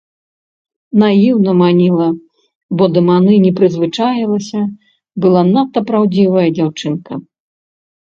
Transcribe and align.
Наіўна 1.01 1.51
маніла, 1.59 2.07
бо 2.79 2.83
да 2.93 3.03
маны 3.09 3.33
не 3.45 3.51
прызвычаілася, 3.59 4.61
была 5.27 5.41
надта 5.51 5.79
праўдзівая 5.91 6.47
дзяўчынка. 6.57 7.11